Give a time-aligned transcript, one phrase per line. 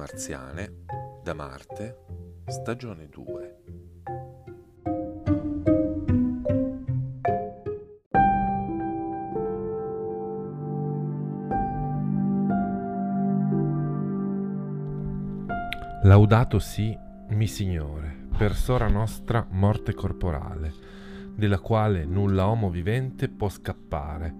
[0.00, 0.84] marziane
[1.22, 1.98] da Marte,
[2.46, 3.56] stagione 2.
[16.04, 20.72] Laudato sì, mi Signore, per sora nostra morte corporale,
[21.34, 24.34] della quale nulla homo vivente può scappare,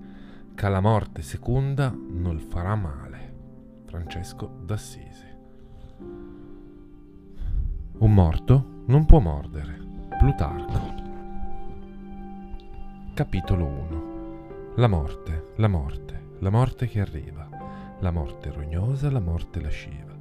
[0.55, 3.19] che la morte secunda non farà male.
[3.85, 5.30] Francesco d'Assisi.
[8.11, 9.79] Un morto non può mordere.
[10.19, 10.95] Plutarco.
[13.15, 14.73] Capitolo 1.
[14.75, 17.49] La morte, la morte, la morte che arriva,
[18.01, 20.13] la morte rognosa, la morte lasciva,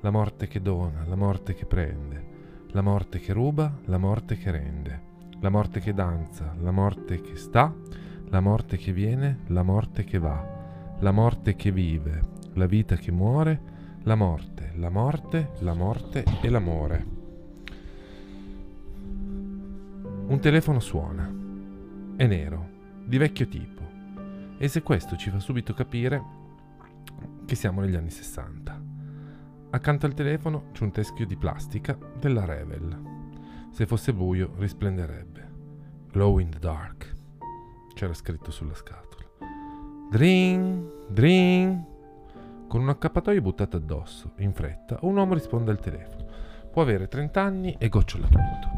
[0.00, 2.26] la morte che dona, la morte che prende,
[2.72, 5.02] la morte che ruba, la morte che rende,
[5.38, 7.72] la morte che danza, la morte che sta,
[8.30, 10.44] la morte che viene, la morte che va,
[10.98, 12.20] la morte che vive,
[12.54, 13.60] la vita che muore,
[14.02, 17.17] la morte, la morte, la morte e l'amore.
[20.28, 21.26] Un telefono suona.
[22.14, 22.68] È nero,
[23.02, 23.80] di vecchio tipo.
[24.58, 26.22] E se questo ci fa subito capire
[27.46, 28.82] che siamo negli anni 60.
[29.70, 33.00] Accanto al telefono c'è un teschio di plastica della Revel.
[33.70, 35.48] Se fosse buio risplenderebbe.
[36.12, 37.14] Glow in the dark
[37.94, 39.24] c'era scritto sulla scatola.
[40.10, 41.84] Dring, dring.
[42.68, 46.26] Con un accappatoio buttato addosso, in fretta, un uomo risponde al telefono.
[46.70, 48.68] Può avere 30 anni e gocciola tutto.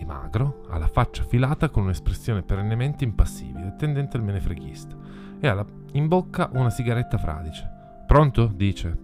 [0.00, 4.96] È magro, ha la faccia filata con un'espressione perennemente impassibile, tendente al menefreghista,
[5.38, 7.68] e ha in bocca una sigaretta fradice.
[8.06, 8.46] Pronto?
[8.46, 8.96] dice.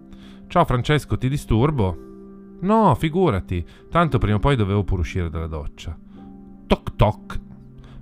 [0.47, 2.57] Ciao Francesco, ti disturbo?
[2.61, 5.95] No, figurati, tanto prima o poi dovevo pure uscire dalla doccia.
[6.65, 7.39] Toc toc,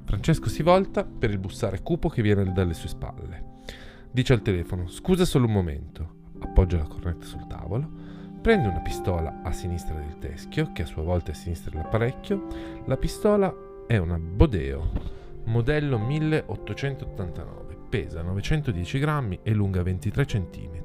[0.05, 3.63] Francesco si volta per il bussare cupo che viene dalle sue spalle.
[4.09, 6.13] Dice al telefono: Scusa solo un momento.
[6.39, 7.89] Appoggia la cornetta sul tavolo,
[8.45, 12.83] prende una pistola a sinistra del teschio, che a sua volta è a sinistra dell'apparecchio.
[12.85, 13.51] La pistola
[13.87, 14.91] è una Bodeo,
[15.45, 20.81] modello 1889, pesa 910 grammi e lunga 23 cm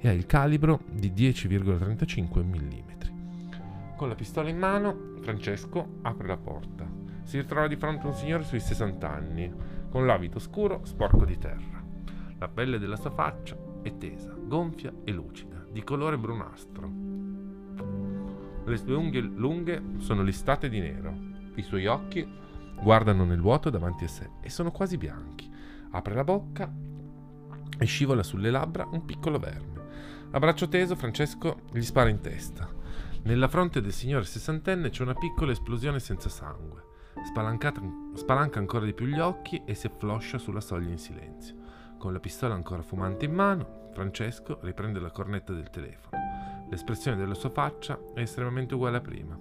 [0.00, 3.96] e ha il calibro di 10,35 mm.
[3.96, 6.86] Con la pistola in mano, Francesco apre la porta
[7.22, 9.50] si ritrova di fronte a un signore sui 60 anni,
[9.88, 11.82] con l'abito scuro sporco di terra.
[12.38, 17.07] La pelle della sua faccia è tesa, gonfia e lucida, di colore brunastro.
[18.68, 21.16] Le sue unghie lunghe sono listate di nero.
[21.54, 22.30] I suoi occhi
[22.82, 25.50] guardano nel vuoto davanti a sé e sono quasi bianchi.
[25.92, 26.70] Apre la bocca
[27.78, 29.86] e scivola sulle labbra un piccolo verme.
[30.32, 32.68] A braccio teso Francesco gli spara in testa.
[33.22, 36.84] Nella fronte del signore sessantenne c'è una piccola esplosione senza sangue.
[37.24, 41.56] Spalanca ancora di più gli occhi e si affloscia sulla soglia in silenzio.
[41.96, 46.07] Con la pistola ancora fumante in mano, Francesco riprende la cornetta del telefono.
[46.68, 49.38] L'espressione della sua faccia è estremamente uguale a prima.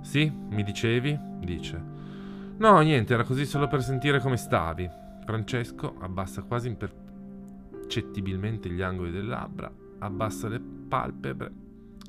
[0.00, 1.18] Sì, mi dicevi?
[1.40, 1.92] dice.
[2.56, 4.88] No, niente, era così solo per sentire come stavi.
[5.24, 11.50] Francesco abbassa quasi impercettibilmente gli angoli delle labbra, abbassa le palpebre.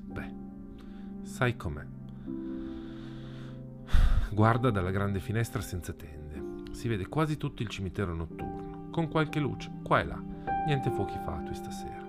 [0.03, 0.34] Beh,
[1.24, 1.86] sai com'è.
[4.32, 6.74] Guarda dalla grande finestra senza tende.
[6.74, 10.22] Si vede quasi tutto il cimitero notturno, con qualche luce, qua e là.
[10.68, 12.04] Niente fuochi fatui stasera.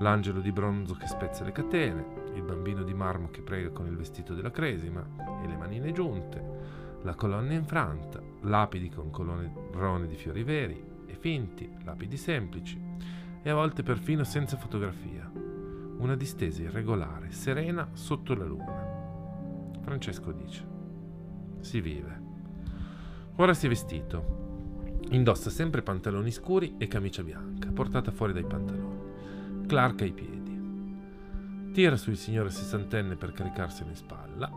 [0.00, 3.96] L'angelo di bronzo che spezza le catene, il bambino di marmo che prega con il
[3.96, 5.04] vestito della cresima
[5.42, 11.70] e le manine giunte, la colonna infranta, lapidi con colonne di fiori veri e finti,
[11.84, 12.80] lapidi semplici,
[13.42, 15.30] e a volte perfino senza fotografia.
[15.98, 18.94] Una distesa irregolare, serena sotto la luna.
[19.82, 20.74] Francesco dice
[21.66, 22.22] si vive.
[23.36, 24.44] Ora si è vestito.
[25.10, 28.85] Indossa sempre pantaloni scuri e camicia bianca, portata fuori dai pantaloni.
[29.66, 31.72] Clark ai piedi.
[31.72, 34.50] Tira sul signore sessantenne per caricarselo in spalla.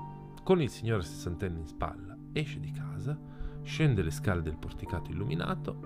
[0.44, 3.18] Con il signore sessantenne in spalla esce di casa,
[3.64, 5.80] scende le scale del porticato illuminato,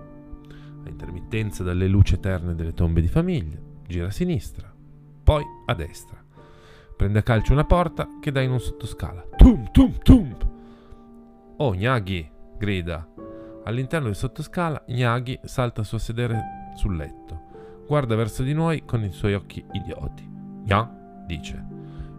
[0.84, 4.72] a intermittenza dalle luci eterne delle tombe di famiglia, gira a sinistra,
[5.23, 6.22] poi a destra.
[6.96, 9.25] Prende a calcio una porta che dà in un sottoscala.
[9.37, 10.35] Tum tum tum!
[11.58, 12.29] Oh, Gnaghi!
[12.58, 13.08] grida.
[13.64, 16.41] All'interno del sottoscala, Gnaghi salta su a sedere
[16.75, 17.52] sul letto.
[17.88, 20.28] Guarda verso di noi con i suoi occhi idioti.
[20.66, 21.66] Gna, dice.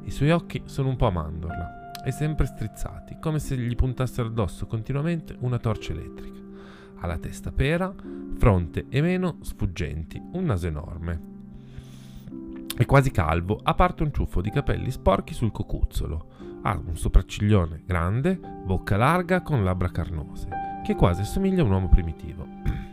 [0.02, 4.28] I suoi occhi sono un po' a mandorla e sempre strizzati, come se gli puntassero
[4.28, 6.40] addosso continuamente una torcia elettrica.
[7.00, 7.92] Ha la testa pera,
[8.36, 11.32] fronte e meno sfuggenti, un naso enorme.
[12.76, 16.60] È quasi calvo, a parte un ciuffo di capelli sporchi sul cocuzzolo.
[16.62, 20.48] Ha un sopracciglione grande, bocca larga con labbra carnose,
[20.84, 22.46] che quasi assomiglia a un uomo primitivo.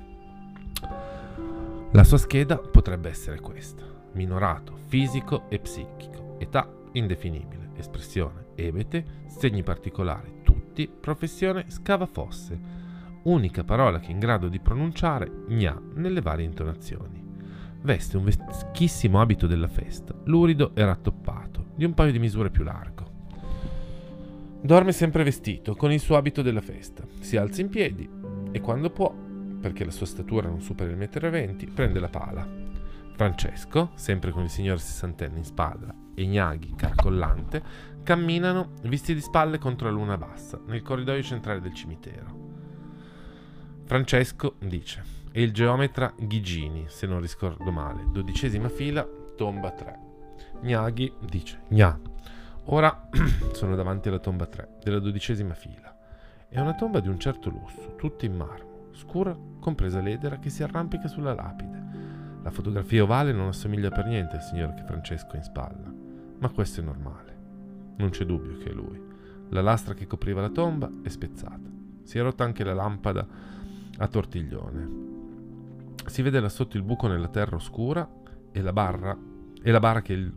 [1.93, 3.83] La sua scheda potrebbe essere questa.
[4.13, 6.37] Minorato, fisico e psichico.
[6.39, 12.57] Età indefinibile, espressione, ebete, segni particolari, tutti, professione, scava fosse,
[13.23, 17.21] unica parola che è in grado di pronunciare gna nelle varie intonazioni.
[17.81, 22.63] Veste un vecchissimo abito della festa, lurido e rattoppato, di un paio di misure più
[22.63, 23.09] largo.
[24.61, 27.03] Dorme sempre vestito, con il suo abito della festa.
[27.19, 28.09] Si alza in piedi
[28.51, 29.13] e quando può,
[29.61, 32.45] perché la sua statura non supera il 1,20 m, prende la pala.
[33.13, 37.63] Francesco, sempre con il signore sessantenne in spalla e Gnaghi, carcollante,
[38.03, 42.49] camminano visti di spalle contro la luna bassa, nel corridoio centrale del cimitero.
[43.85, 49.99] Francesco dice, e il geometra Ghigini, se non ricordo male, dodicesima fila, tomba 3.
[50.61, 51.99] Gnaghi dice, Gna,
[52.65, 53.09] ora
[53.53, 55.95] sono davanti alla tomba 3, della dodicesima fila.
[56.47, 58.70] È una tomba di un certo lusso, tutta in marmo,
[59.01, 62.39] scura, compresa l'edera che si arrampica sulla lapide.
[62.43, 65.93] La fotografia ovale non assomiglia per niente al signore che Francesco ha in spalla,
[66.39, 67.37] ma questo è normale.
[67.97, 68.99] Non c'è dubbio che è lui.
[69.49, 71.69] La lastra che copriva la tomba è spezzata.
[72.03, 73.27] Si è rotta anche la lampada
[73.97, 74.89] a tortiglione.
[76.05, 78.07] Si vede là sotto il buco nella terra oscura
[78.51, 79.17] e la barra,
[79.61, 80.33] e la barra che il,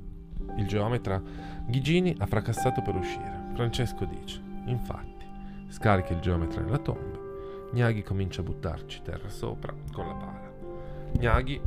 [0.57, 1.23] il geometra
[1.67, 3.51] Ghigini ha fracassato per uscire.
[3.55, 5.25] Francesco dice, infatti,
[5.69, 7.24] scarica il geometra nella tomba.
[7.75, 10.53] Gnaghi comincia a buttarci terra sopra con la pala.
[11.19, 11.61] Gnaghi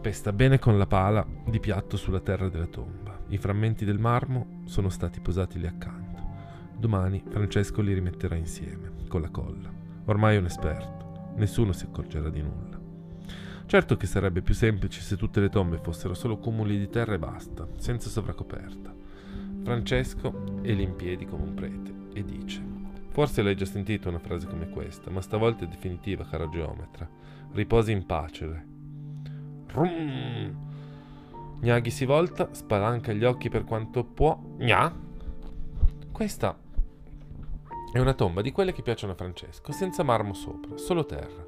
[0.00, 3.18] pesta bene con la pala di piatto sulla terra della tomba.
[3.26, 6.22] I frammenti del marmo sono stati posati lì accanto.
[6.76, 9.68] Domani Francesco li rimetterà insieme, con la colla.
[10.04, 12.78] Ormai è un esperto, nessuno si accorgerà di nulla.
[13.66, 17.18] Certo che sarebbe più semplice se tutte le tombe fossero solo cumuli di terra e
[17.18, 18.94] basta, senza sovracoperta.
[19.64, 22.65] Francesco è lì in piedi come un prete e dice:
[23.16, 27.08] Forse l'hai già sentito una frase come questa, ma stavolta è definitiva, cara geometra.
[27.50, 28.66] Riposi in pace.
[29.68, 30.54] Rum!
[31.58, 34.38] Gnaghi si volta, spalanca gli occhi per quanto può.
[34.58, 34.94] Gna!
[36.12, 36.58] Questa
[37.90, 41.42] è una tomba di quelle che piacciono a Francesco, senza marmo sopra, solo terra.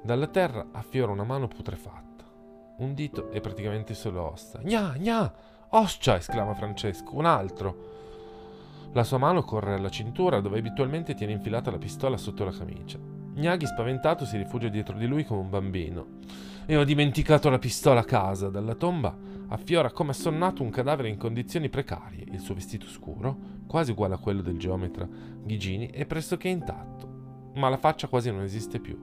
[0.00, 2.24] Dalla terra affiora una mano putrefatta.
[2.76, 4.60] Un dito è praticamente solo ossa.
[4.62, 5.34] Gna, gna!
[5.70, 6.18] Oscia!
[6.18, 7.16] esclama Francesco.
[7.16, 7.97] Un altro.
[8.92, 12.98] La sua mano corre alla cintura dove abitualmente tiene infilata la pistola sotto la camicia.
[12.98, 16.06] Gnaghi spaventato si rifugia dietro di lui come un bambino.
[16.66, 18.48] E ho dimenticato la pistola a casa.
[18.48, 19.16] Dalla tomba
[19.48, 22.24] affiora come assonnato un cadavere in condizioni precarie.
[22.30, 23.36] Il suo vestito scuro,
[23.66, 25.06] quasi uguale a quello del geometra
[25.44, 28.98] Ghigini, è pressoché intatto, ma la faccia quasi non esiste più.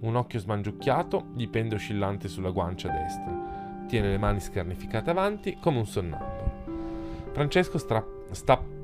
[0.00, 3.84] Un occhio smangiucchiato gli pende oscillante sulla guancia destra.
[3.86, 7.28] Tiene le mani scarnificate avanti come un sonnambulo.
[7.32, 8.78] Francesco stra- sta-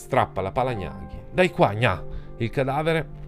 [0.00, 1.18] strappa la pala Gnaghi.
[1.30, 2.02] Dai qua, Gna!
[2.38, 3.18] Il cadavere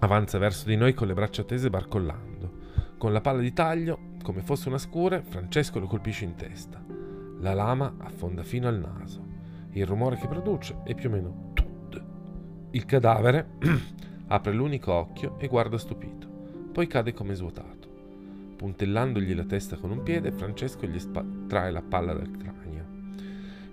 [0.00, 2.52] avanza verso di noi con le braccia tese barcollando.
[2.98, 6.82] Con la palla di taglio, come fosse una scure, Francesco lo colpisce in testa.
[7.40, 9.22] La lama affonda fino al naso.
[9.70, 12.02] Il rumore che produce è più o meno tut.
[12.72, 13.52] Il cadavere
[14.28, 16.28] apre l'unico occhio e guarda stupito.
[16.70, 17.88] Poi cade come svuotato.
[18.56, 21.00] Puntellandogli la testa con un piede, Francesco gli
[21.46, 22.93] trae la palla dal cranio.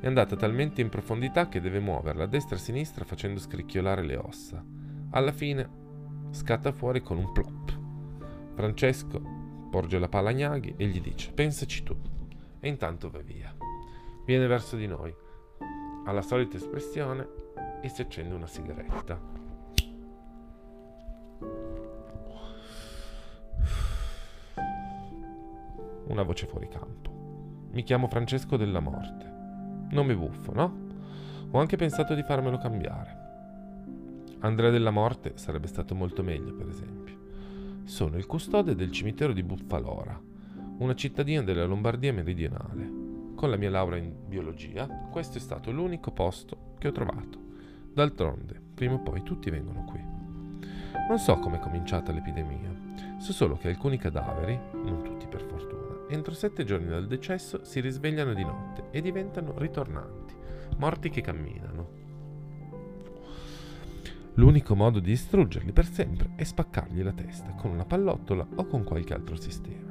[0.01, 4.01] È andata talmente in profondità che deve muoverla a destra e a sinistra facendo scricchiolare
[4.01, 4.65] le ossa.
[5.12, 5.69] Alla fine
[6.31, 7.80] scatta fuori con un plop.
[8.56, 9.21] Francesco
[9.69, 11.96] porge la palla a Gnaghi e gli dice: Pensaci tu.
[12.60, 13.55] E intanto va via.
[14.25, 15.13] Viene verso di noi,
[16.05, 17.27] ha la solita espressione
[17.79, 19.20] e si accende una sigaretta.
[26.08, 27.70] Una voce fuori campo.
[27.72, 29.30] Mi chiamo Francesco della Morte.
[29.91, 30.89] Nome buffo, no?
[31.51, 33.19] Ho anche pensato di farmelo cambiare.
[34.39, 37.15] Andrea della Morte sarebbe stato molto meglio, per esempio.
[37.83, 40.17] Sono il custode del cimitero di Buffalora,
[40.77, 43.00] una cittadina della Lombardia meridionale.
[43.36, 47.38] Con la mia laurea in biologia, questo è stato l'unico posto che ho trovato.
[47.93, 50.00] D'altronde, prima o poi tutti vengono qui.
[51.10, 52.74] Non so come è cominciata l'epidemia,
[53.17, 55.11] so solo che alcuni cadaveri, non tutti
[56.12, 60.36] entro sette giorni dal decesso si risvegliano di notte e diventano ritornanti,
[60.77, 62.00] morti che camminano.
[64.36, 68.84] L'unico modo di distruggerli per sempre è spaccargli la testa con una pallottola o con
[68.84, 69.89] qualche altro sistema.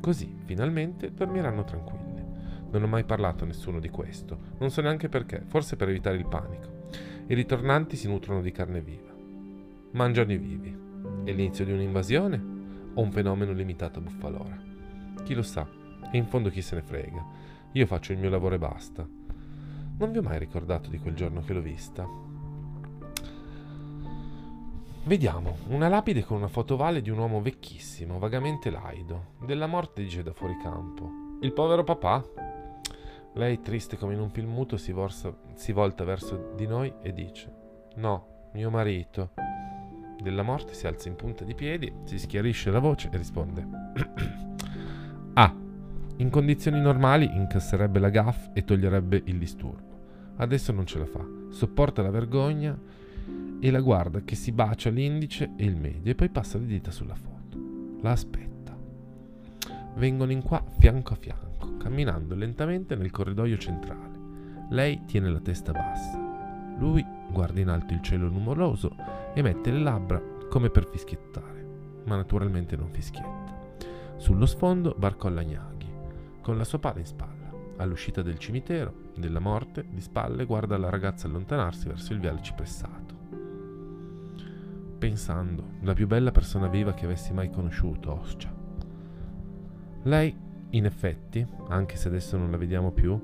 [0.00, 2.24] Così, finalmente, dormiranno tranquilli.
[2.70, 6.16] Non ho mai parlato a nessuno di questo, non so neanche perché, forse per evitare
[6.16, 6.84] il panico.
[7.28, 9.14] I ritornanti si nutrono di carne viva.
[9.92, 10.84] Mangiano i vivi.
[11.24, 12.44] È l'inizio di un'invasione
[12.94, 14.65] o un fenomeno limitato a Buffalora?
[15.24, 15.66] Chi lo sa?
[16.10, 17.24] E in fondo chi se ne frega.
[17.72, 19.06] Io faccio il mio lavoro e basta.
[19.98, 22.06] Non vi ho mai ricordato di quel giorno che l'ho vista.
[25.04, 29.34] Vediamo una lapide con una fotovale di un uomo vecchissimo, vagamente laido.
[29.44, 31.38] Della morte dice da fuori campo.
[31.42, 32.24] Il povero papà?
[33.34, 37.12] Lei, triste come in un film muto, si, vorsa, si volta verso di noi e
[37.12, 37.52] dice:
[37.96, 39.30] No, mio marito.
[40.20, 43.66] Della morte si alza in punta di piedi, si schiarisce la voce e risponde:
[45.38, 45.54] Ah,
[46.16, 50.34] in condizioni normali incasserebbe la gaff e toglierebbe il disturbo.
[50.36, 52.74] Adesso non ce la fa, sopporta la vergogna
[53.60, 56.90] e la guarda che si bacia l'indice e il medio e poi passa le dita
[56.90, 57.58] sulla foto.
[58.00, 58.74] La aspetta.
[59.96, 64.18] Vengono in qua fianco a fianco, camminando lentamente nel corridoio centrale.
[64.70, 66.18] Lei tiene la testa bassa.
[66.78, 68.96] Lui guarda in alto il cielo nuvoloso
[69.34, 71.66] e mette le labbra come per fischiettare,
[72.04, 73.55] ma naturalmente non fischietta.
[74.16, 75.76] Sullo sfondo barcolla Gnaghi
[76.40, 77.52] con la sua pala in spalla.
[77.78, 83.14] All'uscita del cimitero, della morte, di spalle guarda la ragazza allontanarsi verso il viale cipressato.
[84.96, 88.54] Pensando, la più bella persona viva che avessi mai conosciuto, Oscia.
[90.04, 90.34] Lei,
[90.70, 93.20] in effetti, anche se adesso non la vediamo più,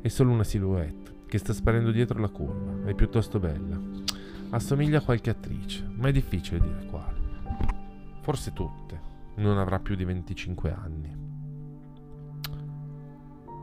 [0.00, 2.88] è solo una silhouette che sta sparendo dietro la curva.
[2.88, 3.78] È piuttosto bella.
[4.50, 7.20] Assomiglia a qualche attrice, ma è difficile dire quale.
[8.20, 9.12] Forse tutte.
[9.36, 11.24] Non avrà più di 25 anni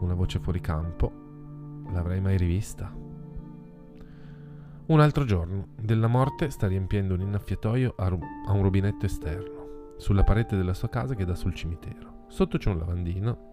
[0.02, 1.12] una voce fuori campo,
[1.92, 2.92] l'avrei mai rivista?
[4.88, 9.94] Un altro giorno, della morte sta riempiendo un innaffiatoio a, ru- a un rubinetto esterno,
[9.98, 12.26] sulla parete della sua casa che dà sul cimitero.
[12.28, 13.50] Sotto c'è un lavandino.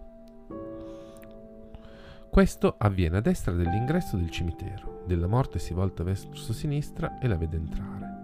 [2.29, 5.03] Questo avviene a destra dell'ingresso del cimitero.
[5.05, 8.17] Della morte si volta verso sinistra e la vede entrare.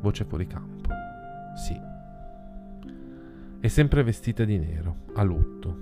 [0.00, 0.88] Voce fuori campo.
[1.56, 1.87] Sì.
[3.60, 5.76] È sempre vestita di nero, a lutto,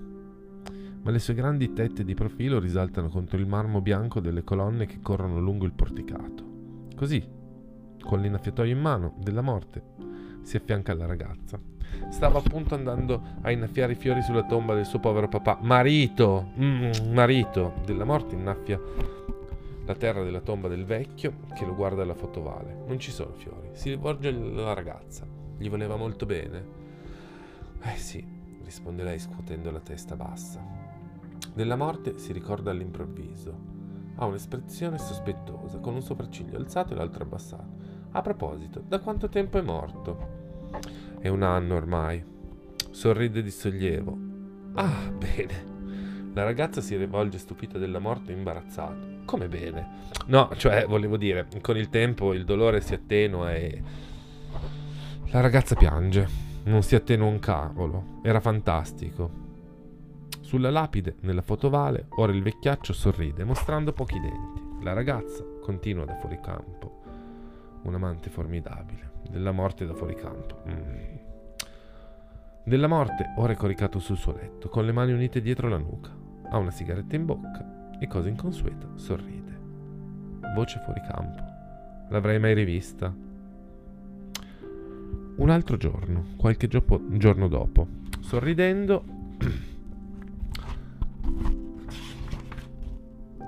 [1.02, 5.00] ma le sue grandi tette di profilo risaltano contro il marmo bianco delle colonne che
[5.02, 6.42] corrono lungo il porticato.
[6.96, 7.22] Così,
[8.00, 9.82] con l'innaffiatoio in mano, della morte,
[10.40, 11.60] si affianca alla ragazza.
[12.08, 15.58] Stava appunto andando a innaffiare i fiori sulla tomba del suo povero papà.
[15.60, 16.52] Marito!
[16.58, 17.74] Mm, marito!
[17.84, 18.80] Della morte innaffia
[19.84, 22.84] la terra della tomba del vecchio che lo guarda alla fotovale.
[22.86, 23.68] Non ci sono fiori.
[23.72, 25.26] Si rivolge alla ragazza.
[25.58, 26.84] Gli voleva molto bene.
[27.86, 28.26] Eh sì,
[28.64, 30.60] risponde lei scuotendo la testa bassa.
[31.54, 33.74] Della morte si ricorda all'improvviso.
[34.16, 37.74] Ha un'espressione sospettosa, con un sopracciglio alzato e l'altro abbassato.
[38.10, 40.68] A proposito, da quanto tempo è morto?
[41.20, 42.24] È un anno ormai.
[42.90, 44.18] Sorride di sollievo.
[44.74, 45.74] Ah, bene.
[46.34, 49.22] La ragazza si rivolge stupita della morte imbarazzato.
[49.24, 49.88] Come bene?
[50.26, 53.82] No, cioè, volevo dire, con il tempo il dolore si attenua e...
[55.30, 56.45] La ragazza piange.
[56.66, 58.18] Non si attenua un cavolo.
[58.22, 59.44] Era fantastico.
[60.40, 64.82] Sulla lapide, nella fotovale, ora il vecchiaccio sorride, mostrando pochi denti.
[64.82, 67.02] La ragazza continua da fuori campo.
[67.82, 69.12] Un amante formidabile.
[69.30, 70.62] Della morte da fuori campo.
[70.68, 71.16] Mm.
[72.64, 76.10] Della morte, ora è coricato sul suo letto, con le mani unite dietro la nuca.
[76.50, 79.60] Ha una sigaretta in bocca e, cosa inconsueta, sorride.
[80.52, 81.42] Voce fuori campo.
[82.08, 83.14] L'avrei mai rivista?
[85.36, 87.86] Un altro giorno, qualche giopo- giorno dopo,
[88.20, 89.04] sorridendo,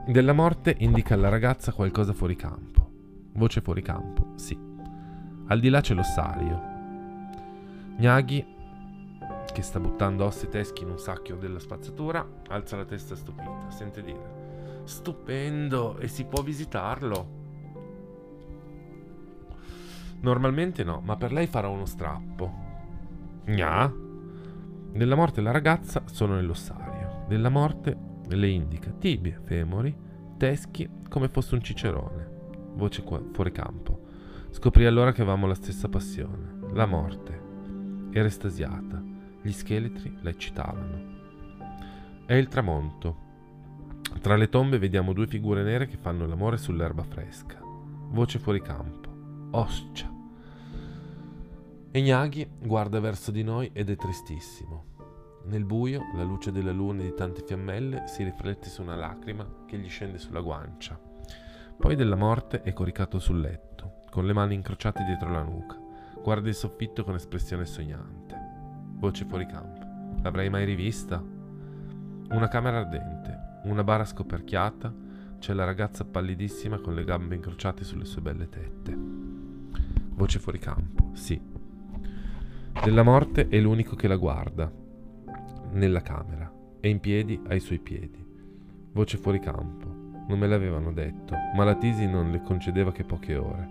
[0.09, 2.91] Della morte indica alla ragazza qualcosa fuori campo.
[3.35, 4.59] Voce fuori campo, sì.
[5.49, 6.63] Al di là c'è l'ossario.
[7.99, 8.43] Gnaghi,
[9.53, 13.69] che sta buttando ossi teschi in un sacchio della spazzatura, alza la testa stupita.
[13.69, 15.99] Sente dire: Stupendo!
[15.99, 17.38] E si può visitarlo?
[20.21, 22.53] Normalmente no, ma per lei farà uno strappo.
[23.47, 23.93] Gna?
[24.93, 27.25] Della morte la ragazza sono nell'ossario.
[27.29, 27.97] Della morte
[28.29, 29.95] le indica tibie, femori,
[30.37, 32.37] teschi come fosse un cicerone.
[32.75, 34.07] Voce fuori campo.
[34.51, 37.47] Scoprì allora che avevamo la stessa passione, la morte.
[38.11, 39.03] Era estasiata,
[39.41, 41.17] gli scheletri la eccitavano.
[42.27, 43.27] È il tramonto.
[44.21, 47.59] Tra le tombe vediamo due figure nere che fanno l'amore sull'erba fresca.
[47.63, 49.08] Voce fuori campo.
[49.51, 50.15] Oscia.
[51.91, 54.85] E Gnaghi guarda verso di noi ed è tristissimo.
[55.45, 59.65] Nel buio, la luce della luna e di tante fiammelle si riflette su una lacrima
[59.67, 61.01] che gli scende sulla guancia.
[61.79, 65.81] Poi della morte è coricato sul letto, con le mani incrociate dietro la nuca.
[66.23, 68.37] Guarda il soffitto con espressione sognante.
[68.97, 69.81] Voce fuori campo.
[70.23, 71.23] L'avrei mai rivista?
[72.31, 74.93] Una camera ardente, una bara scoperchiata,
[75.39, 79.28] c'è la ragazza pallidissima con le gambe incrociate sulle sue belle tette.
[80.19, 81.41] Voce fuori campo, sì.
[82.83, 84.69] Della morte è l'unico che la guarda,
[85.71, 88.27] nella camera e in piedi ai suoi piedi.
[88.91, 89.87] Voce fuori campo.
[90.27, 93.69] Non me l'avevano detto, ma la Tisi non le concedeva che poche ore.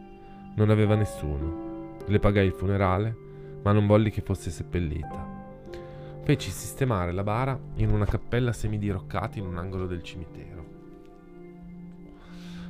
[0.56, 1.98] Non aveva nessuno.
[2.06, 3.14] Le pagai il funerale,
[3.62, 5.28] ma non volli che fosse seppellita.
[6.24, 10.66] Feci sistemare la bara in una cappella semidiroccata in un angolo del cimitero,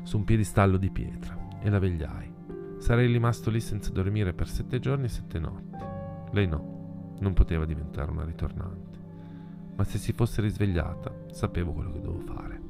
[0.02, 2.37] su un piedistallo di pietra, e la vegliai.
[2.78, 5.84] Sarei rimasto lì senza dormire per sette giorni e sette notti.
[6.32, 8.98] Lei no, non poteva diventare una ritornante.
[9.76, 12.62] Ma se si fosse risvegliata, sapevo quello che dovevo fare.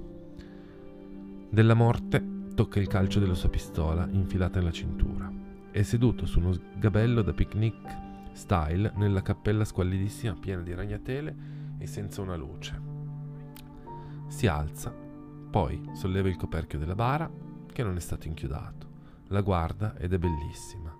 [1.49, 5.31] Della morte tocca il calcio della sua pistola infilata nella cintura.
[5.71, 11.35] È seduto su uno sgabello da picnic style nella cappella squallidissima piena di ragnatele
[11.77, 12.81] e senza una luce.
[14.27, 14.93] Si alza,
[15.49, 17.29] poi solleva il coperchio della bara
[17.71, 18.87] che non è stato inchiodato.
[19.27, 20.96] La guarda ed è bellissima.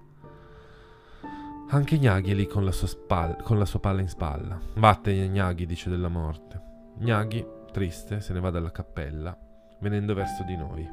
[1.70, 4.60] Anche Gnaghi è lì con la, sua spalla, con la sua palla in spalla.
[4.76, 6.62] Vattene, Gnaghi, dice della morte.
[6.98, 9.38] Gnaghi, triste, se ne va dalla cappella,
[9.80, 10.90] venendo verso di noi.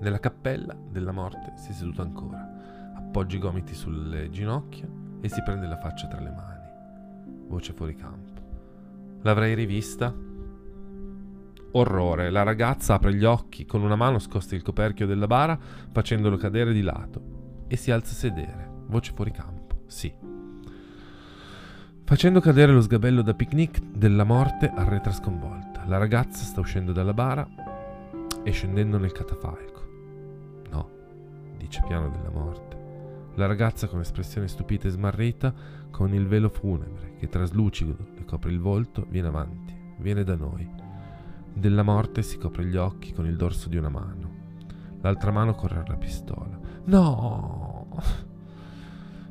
[0.00, 4.88] Nella cappella della morte si è seduto ancora, appoggia i gomiti sulle ginocchia
[5.20, 6.68] e si prende la faccia tra le mani.
[7.48, 8.40] Voce fuori campo.
[9.22, 10.12] L'avrei rivista?
[11.76, 12.30] Orrore.
[12.30, 15.58] La ragazza apre gli occhi, con una mano scosta il coperchio della bara,
[15.90, 18.70] facendolo cadere di lato, e si alza a sedere.
[18.86, 19.82] Voce fuori campo.
[19.86, 20.12] Sì.
[22.04, 25.84] Facendo cadere lo sgabello da picnic della morte arretra sconvolta.
[25.86, 27.48] La ragazza sta uscendo dalla bara
[28.42, 29.88] e scendendo nel catafalco.
[30.70, 30.90] No,
[31.56, 32.82] dice piano della morte.
[33.36, 35.52] La ragazza con espressione stupita e smarrita,
[35.90, 40.83] con il velo funebre che traslucido le copre il volto, viene avanti, viene da noi.
[41.54, 44.32] Della morte si copre gli occhi con il dorso di una mano.
[45.00, 46.58] L'altra mano corre alla pistola.
[46.86, 47.88] No!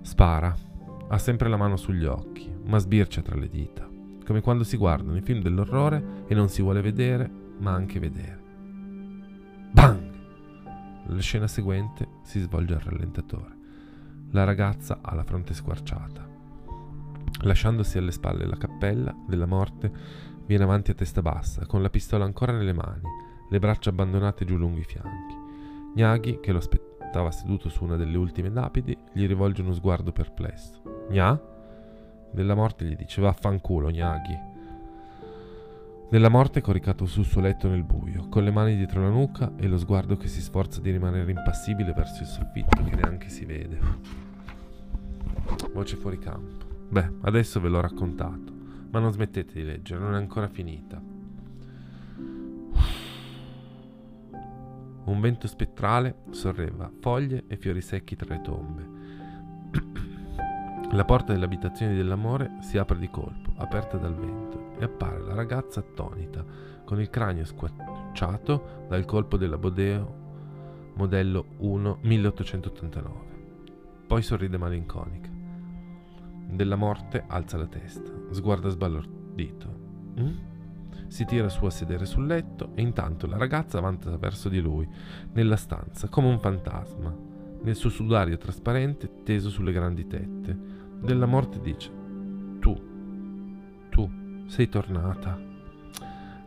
[0.01, 0.56] Spara.
[1.10, 3.88] Ha sempre la mano sugli occhi, ma sbircia tra le dita,
[4.25, 8.42] come quando si guardano i film dell'orrore e non si vuole vedere, ma anche vedere.
[9.72, 10.12] Bang!
[11.08, 13.58] La scena seguente si svolge al rallentatore.
[14.32, 16.27] La ragazza ha la fronte squarciata.
[17.42, 19.92] Lasciandosi alle spalle la cappella della morte,
[20.46, 23.08] viene avanti a testa bassa, con la pistola ancora nelle mani,
[23.50, 25.36] le braccia abbandonate giù lungo i fianchi.
[25.96, 30.82] Gnaghi, che lo aspettava seduto su una delle ultime lapidi, gli rivolge uno sguardo perplesso.
[31.10, 31.40] Gna?
[32.32, 34.51] Della morte gli dice vaffanculo, Gnaghi.
[36.10, 39.68] Della morte coricato sul suo letto nel buio, con le mani dietro la nuca e
[39.68, 43.79] lo sguardo che si sforza di rimanere impassibile verso il soffitto che neanche si vede.
[45.74, 46.66] Voce fuori campo.
[46.90, 48.52] Beh, adesso ve l'ho raccontato,
[48.94, 51.01] ma non smettete di leggere, non è ancora finita.
[55.06, 58.88] Un vento spettrale sorreva foglie e fiori secchi tra le tombe.
[60.92, 65.79] La porta dell'abitazione dell'amore si apre di colpo, aperta dal vento, e appare la ragazza
[65.79, 66.46] attonita,
[66.86, 70.22] con il cranio squarciato dal colpo della Bodeo
[70.94, 73.42] modello 1 1889.
[74.06, 75.32] Poi sorride malinconica.
[76.53, 79.79] Della morte alza la testa, sguarda sbalordito.
[80.20, 80.37] Mm?
[81.07, 84.87] Si tira su a sedere sul letto e intanto la ragazza avanza verso di lui,
[85.33, 87.11] nella stanza, come un fantasma,
[87.63, 90.55] nel suo sudario trasparente teso sulle grandi tette.
[91.01, 91.92] Della morte dice,
[92.59, 95.39] tu, tu, sei tornata.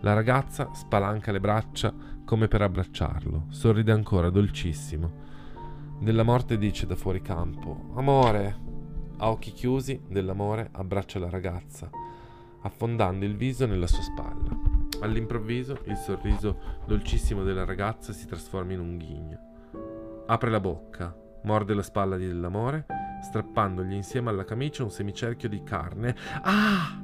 [0.01, 1.93] La ragazza spalanca le braccia
[2.25, 5.25] come per abbracciarlo, sorride ancora, dolcissimo.
[5.99, 8.66] Della morte dice da fuori campo, amore.
[9.19, 11.89] A occhi chiusi, dell'amore abbraccia la ragazza,
[12.61, 14.51] affondando il viso nella sua spalla.
[15.01, 19.39] All'improvviso il sorriso dolcissimo della ragazza si trasforma in un ghigno.
[20.27, 22.85] Apre la bocca, morde la spalla di dell'amore,
[23.23, 26.15] strappandogli insieme alla camicia un semicerchio di carne.
[26.43, 27.01] Ah!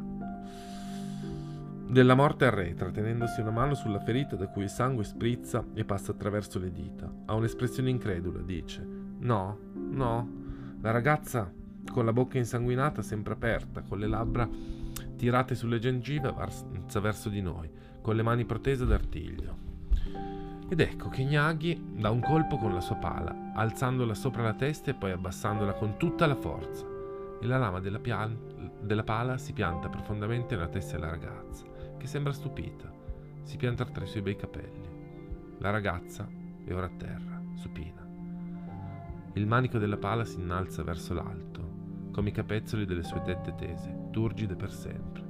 [1.89, 6.13] Della morte arretra, tenendosi una mano sulla ferita da cui il sangue sprizza e passa
[6.13, 7.11] attraverso le dita.
[7.27, 8.87] Ha un'espressione incredula, dice.
[9.19, 10.41] No, no.
[10.81, 11.53] La ragazza,
[11.91, 14.49] con la bocca insanguinata, sempre aperta, con le labbra
[15.17, 19.71] tirate sulle gengive, avanza verso di noi, con le mani protese d'artiglio.
[20.69, 24.91] Ed ecco che Gnaghi dà un colpo con la sua pala, alzandola sopra la testa
[24.91, 26.87] e poi abbassandola con tutta la forza.
[27.41, 31.67] E la lama della, pian- della pala si pianta profondamente nella testa della ragazza
[31.99, 32.91] che sembra stupita.
[33.43, 35.57] Si pianta tra i suoi bei capelli.
[35.59, 36.27] La ragazza
[36.65, 38.05] è ora a terra, supina.
[39.35, 41.52] Il manico della pala si innalza verso l'alto,
[42.13, 45.23] come i capezzoli delle sue tette tese, turgide per sempre.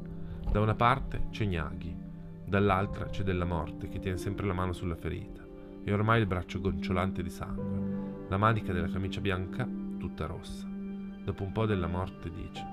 [0.50, 1.96] Da una parte c'è Gnaghi,
[2.44, 5.42] dall'altra c'è della morte che tiene sempre la mano sulla ferita,
[5.84, 9.66] e ormai il braccio gocciolante di sangue, la manica della camicia bianca
[9.98, 10.66] tutta rossa.
[10.66, 12.66] Dopo un po' della morte dice: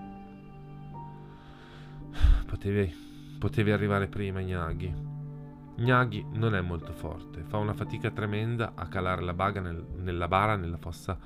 [2.45, 3.07] Potevi
[3.39, 4.93] Potevi arrivare prima, Gnaghi.
[5.77, 10.27] Gnaghi non è molto forte, fa una fatica tremenda a calare la baga nel, nella
[10.27, 11.17] bara nella fossa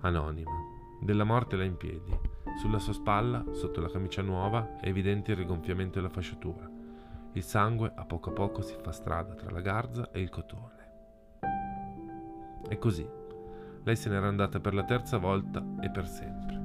[0.00, 0.73] anonima.
[1.04, 2.18] Della morte là in piedi.
[2.56, 6.66] Sulla sua spalla, sotto la camicia nuova, è evidente il rigonfiamento della fasciatura.
[7.32, 10.92] Il sangue a poco a poco si fa strada tra la garza e il cotone.
[12.66, 13.06] E così,
[13.82, 16.62] lei se n'era andata per la terza volta e per sempre.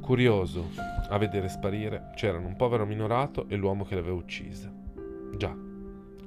[0.00, 0.70] Curioso
[1.10, 4.72] a vedere sparire c'erano un povero minorato e l'uomo che l'aveva uccisa.
[5.36, 5.54] Già,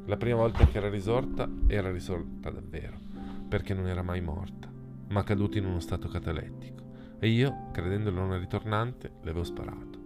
[0.05, 2.99] la prima volta che era risorta era risorta davvero,
[3.49, 4.75] perché non era mai morta,
[5.10, 6.84] ma caduta in uno stato catalettico.
[7.20, 10.00] E io, credendolo una ritornante, le avevo sparato.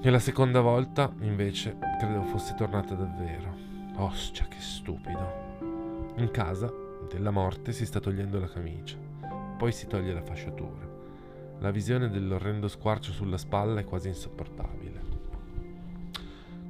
[0.00, 3.54] E la seconda volta, invece, credevo fosse tornata davvero.
[3.96, 6.14] Ostia, che stupido.
[6.16, 6.72] In casa
[7.08, 8.96] della morte si sta togliendo la camicia,
[9.56, 10.86] poi si toglie la fasciatura.
[11.58, 15.02] La visione dell'orrendo squarcio sulla spalla è quasi insopportabile.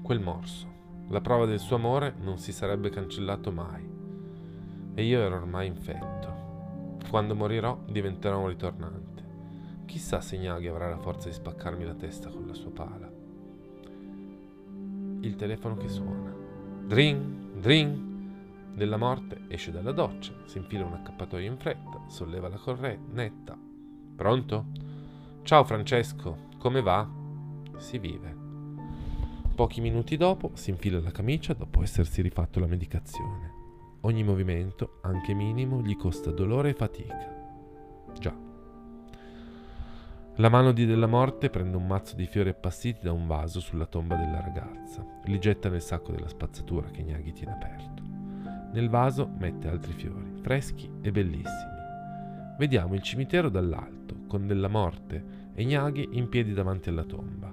[0.03, 0.67] Quel morso,
[1.09, 3.85] la prova del suo amore, non si sarebbe cancellato mai.
[4.95, 6.36] E io ero ormai infetto.
[7.09, 9.25] Quando morirò diventerò un ritornante.
[9.87, 13.11] Chissà se Gnaghi avrà la forza di spaccarmi la testa con la sua pala.
[15.21, 16.35] Il telefono che suona.
[16.85, 18.15] Dring, dring.
[18.75, 23.57] Della morte esce dalla doccia, si infila un accappatoio in fretta, solleva la cornetta.
[24.15, 24.67] Pronto?
[25.43, 27.09] Ciao Francesco, come va?
[27.79, 28.37] Si vive.
[29.55, 33.56] Pochi minuti dopo si infila la camicia dopo essersi rifatto la medicazione.
[34.07, 37.29] Ogni movimento, anche minimo, gli costa dolore e fatica.
[38.17, 38.33] Già.
[40.37, 43.87] La mano di della morte prende un mazzo di fiori appassiti da un vaso sulla
[43.87, 48.03] tomba della ragazza, li getta nel sacco della spazzatura che Gnaghi tiene aperto.
[48.75, 51.75] Nel vaso mette altri fiori, freschi e bellissimi.
[52.59, 57.53] Vediamo il cimitero dall'alto, con della morte e Gnaghi in piedi davanti alla tomba.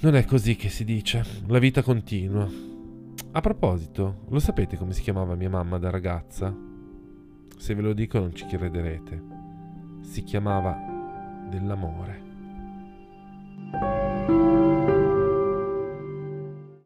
[0.00, 2.67] Non è così che si dice, la vita continua.
[3.32, 6.54] A proposito, lo sapete come si chiamava mia mamma da ragazza?
[7.56, 9.22] Se ve lo dico non ci crederete.
[10.00, 10.76] Si chiamava
[11.48, 12.26] dell'amore.